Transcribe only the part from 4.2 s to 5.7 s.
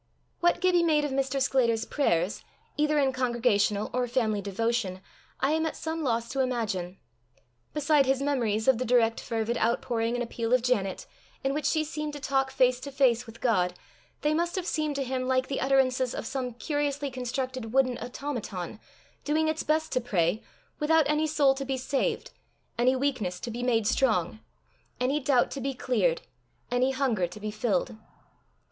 devotion, I am